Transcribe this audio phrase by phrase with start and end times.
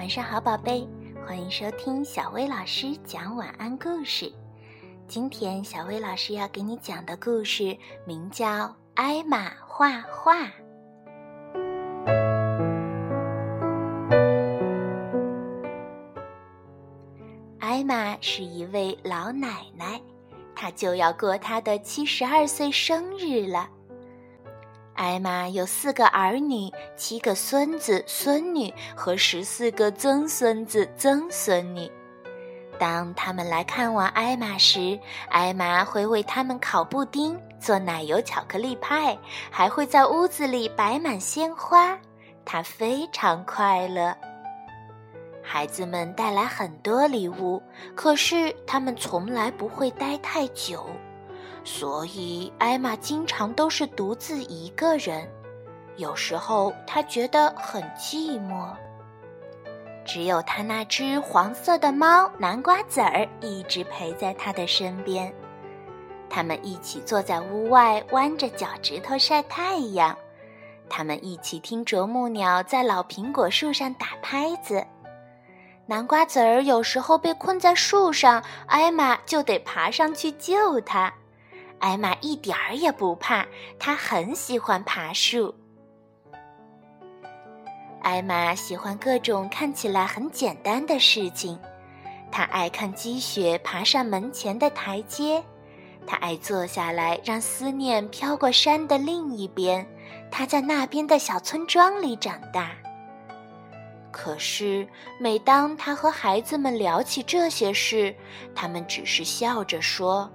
[0.00, 0.88] 晚上好，宝贝，
[1.26, 4.32] 欢迎收听小薇老师讲晚安故事。
[5.06, 8.46] 今天小薇老师要给你讲的故事名叫
[8.94, 10.36] 《艾玛画画》。
[17.58, 20.00] 艾玛是一位老奶奶，
[20.56, 23.68] 她就要过她的七十二岁生日了。
[25.00, 31.90] 艾玛有四个儿女、七个孙子孙女和十四个曾孙子曾孙女。
[32.78, 35.00] 当他们来看望艾玛时，
[35.30, 39.16] 艾玛会为他们烤布丁、做奶油巧克力派，
[39.50, 41.98] 还会在屋子里摆满鲜花。
[42.44, 44.14] 她非常快乐。
[45.42, 47.62] 孩子们带来很多礼物，
[47.94, 50.84] 可是他们从来不会待太久。
[51.72, 55.26] 所以，艾玛经常都是独自一个人。
[55.96, 58.74] 有时候，她觉得很寂寞。
[60.04, 65.32] 只有她那只黄色的猫南瓜籽儿一直陪在她的身边。
[66.28, 70.14] 他们一起坐在屋外，弯着脚趾头晒太阳。
[70.88, 74.84] 他们一起听啄木鸟在老苹果树上打拍子。
[75.86, 81.14] 南瓜籽儿有时候被困在树上，艾玛就得爬上去救它。
[81.80, 83.46] 艾玛一点儿也不怕，
[83.78, 85.54] 她很喜欢爬树。
[88.02, 91.58] 艾玛喜欢各种看起来很简单的事情，
[92.30, 95.42] 她爱看积雪爬上门前的台阶，
[96.06, 99.86] 她爱坐下来让思念飘过山的另一边。
[100.30, 102.72] 她在那边的小村庄里长大。
[104.12, 104.86] 可是，
[105.18, 108.14] 每当她和孩子们聊起这些事，
[108.54, 110.30] 他们只是笑着说。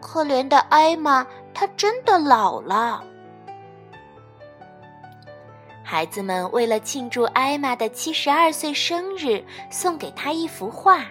[0.00, 3.02] 可怜的艾玛，她真的老了。
[5.82, 11.04] 孩子们为了庆祝艾玛的七十二岁生日，送给她一幅画，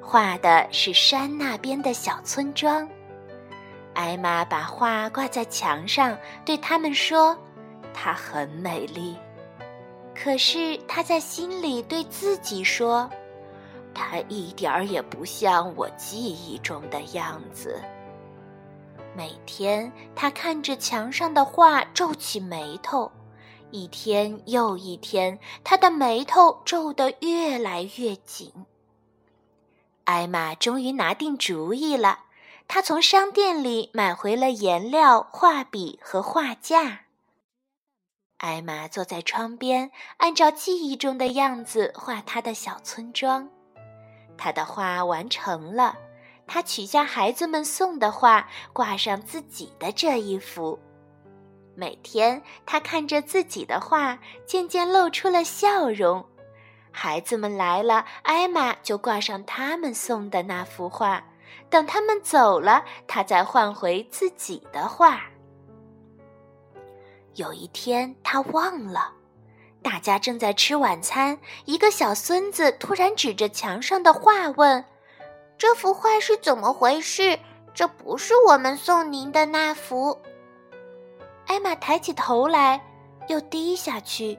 [0.00, 2.88] 画的是山那边的小村庄。
[3.92, 7.36] 艾玛把画挂在墙上，对他们说
[7.94, 9.16] ：“她很美丽。”
[10.16, 13.08] 可是她在心里对自己说
[13.94, 17.80] ：“她一点儿也不像我记忆中的样子。”
[19.16, 23.10] 每天，他看着墙上的画，皱起眉头。
[23.70, 28.52] 一天又一天，他的眉头皱得越来越紧。
[30.04, 32.24] 艾玛终于拿定主意了，
[32.68, 37.00] 他从商店里买回了颜料、画笔和画架。
[38.38, 43.48] 艾玛坐在窗边，按照记忆中的样子画他的小村庄。
[44.36, 45.96] 他的画完成了。
[46.46, 50.78] 他取下孩子们送的画，挂上自己的这一幅。
[51.74, 56.24] 每天，他看着自己的画，渐渐露出了笑容。
[56.92, 61.24] 孩子们来了，艾玛就挂上他们送的那幅画。
[61.68, 65.22] 等他们走了，他再换回自己的画。
[67.34, 69.12] 有一天，他忘了，
[69.82, 74.84] 大家正在吃晚餐，一个小孙子突然指着墙上的画问。
[75.56, 77.38] 这幅画是怎么回事？
[77.72, 80.18] 这不是我们送您的那幅。
[81.46, 82.80] 艾玛抬起头来，
[83.28, 84.38] 又低下去，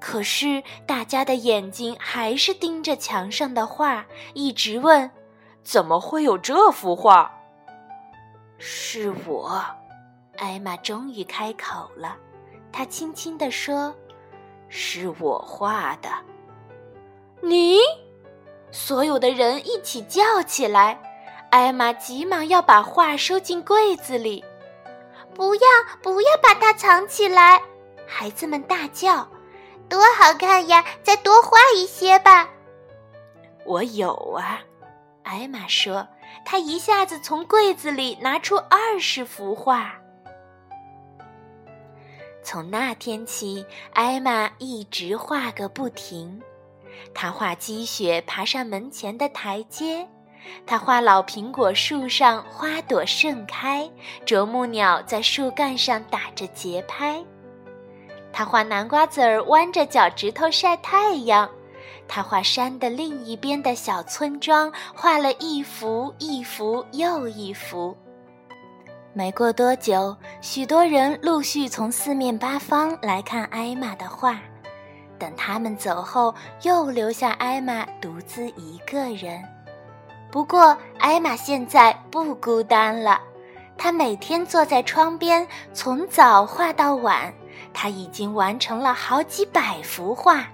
[0.00, 5.10] 可是大家的眼睛还是盯着墙上的画，一直问
[5.62, 7.30] ：“怎么会有这幅画？”
[8.58, 9.62] 是我，
[10.36, 12.16] 艾玛终于开口了，
[12.72, 13.94] 她轻轻地说
[14.68, 16.08] ：“是我画的。”
[17.42, 17.78] 你。
[18.72, 20.98] 所有的人一起叫起来，
[21.50, 24.42] 艾玛急忙要把画收进柜子里。
[25.34, 25.62] 不要，
[26.02, 27.62] 不要把它藏起来！
[28.06, 29.28] 孩子们大叫
[29.88, 30.84] ：“多好看呀！
[31.02, 32.48] 再多画一些吧！”
[33.64, 34.60] 我有啊，
[35.22, 36.06] 艾玛说，
[36.44, 39.94] 她一下子从柜子里拿出二十幅画。
[42.42, 46.42] 从那天起，艾玛一直画个不停。
[47.14, 50.06] 他画积雪爬上门前的台阶，
[50.66, 53.90] 他画老苹果树上花朵盛开，
[54.24, 57.22] 啄木鸟在树干上打着节拍。
[58.32, 61.48] 他画南瓜籽儿弯着脚趾头晒太阳，
[62.08, 67.96] 他画山的另一边的小村庄，画了一幅一幅又一幅。
[69.12, 74.40] 没过多久，许多人陆续从四面八方来看艾玛的画。
[75.22, 79.40] 等他们走后，又留下艾玛独自一个人。
[80.32, 83.20] 不过，艾玛现在不孤单了。
[83.78, 87.32] 她每天坐在窗边，从早画到晚。
[87.72, 90.44] 她已经完成了好几百幅画。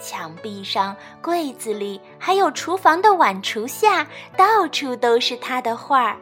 [0.00, 4.04] 墙壁上、柜子里，还有厨房的碗橱下，
[4.36, 6.16] 到处都是他的画儿。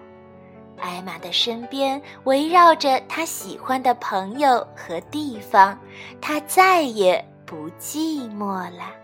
[0.79, 5.79] 艾玛的身边围绕着他喜欢的朋友和地方，
[6.21, 8.95] 他再也不寂寞了。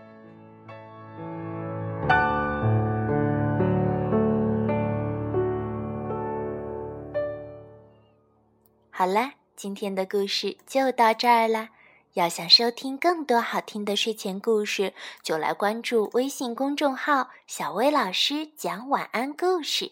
[8.89, 11.69] 好了，今天的故事就到这儿了。
[12.13, 19.91] 要想收听更多好听的睡前故事，就来关注微信公众号“小薇老师讲晚安故事”。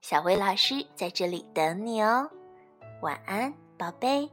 [0.00, 2.30] 小薇老师在这里等你哦，
[3.02, 4.30] 晚安，宝贝。